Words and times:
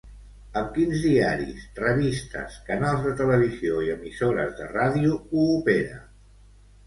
Amb 0.59 0.69
quins 0.75 1.01
diaris, 1.01 1.65
revistes, 1.79 2.55
canals 2.69 3.03
de 3.07 3.13
televisió 3.19 3.83
i 3.87 3.91
emissores 3.97 4.55
de 4.61 4.71
ràdio 4.73 5.19
coopera? 5.35 6.01